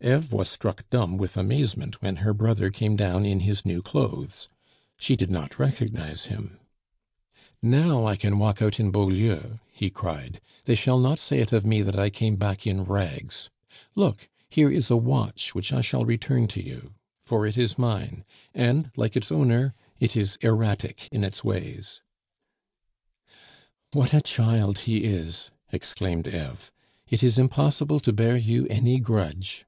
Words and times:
Eve 0.00 0.32
was 0.32 0.48
struck 0.48 0.88
dumb 0.90 1.16
with 1.16 1.36
amazement 1.36 2.00
when 2.00 2.18
her 2.18 2.32
brother 2.32 2.70
came 2.70 2.94
down 2.94 3.26
in 3.26 3.40
his 3.40 3.66
new 3.66 3.82
clothes. 3.82 4.46
She 4.96 5.16
did 5.16 5.28
not 5.28 5.58
recognize 5.58 6.26
him. 6.26 6.60
"Now 7.60 8.06
I 8.06 8.14
can 8.14 8.38
walk 8.38 8.62
out 8.62 8.78
in 8.78 8.92
Beaulieu," 8.92 9.58
he 9.72 9.90
cried; 9.90 10.40
"they 10.66 10.76
shall 10.76 11.00
not 11.00 11.18
say 11.18 11.40
it 11.40 11.50
of 11.50 11.66
me 11.66 11.82
that 11.82 11.98
I 11.98 12.10
came 12.10 12.36
back 12.36 12.64
in 12.64 12.84
rags. 12.84 13.50
Look, 13.96 14.28
here 14.48 14.70
is 14.70 14.88
a 14.88 14.96
watch 14.96 15.52
which 15.56 15.72
I 15.72 15.80
shall 15.80 16.04
return 16.04 16.46
to 16.46 16.64
you, 16.64 16.94
for 17.20 17.44
it 17.44 17.58
is 17.58 17.76
mine; 17.76 18.24
and, 18.54 18.92
like 18.94 19.16
its 19.16 19.32
owner, 19.32 19.74
it 19.98 20.16
is 20.16 20.36
erratic 20.42 21.08
in 21.10 21.24
its 21.24 21.42
ways." 21.42 22.02
"What 23.92 24.14
a 24.14 24.20
child 24.20 24.78
he 24.86 24.98
is!" 24.98 25.50
exclaimed 25.72 26.28
Eve. 26.28 26.70
"It 27.08 27.24
is 27.24 27.36
impossible 27.36 27.98
to 27.98 28.12
bear 28.12 28.36
you 28.36 28.68
any 28.70 29.00
grudge." 29.00 29.64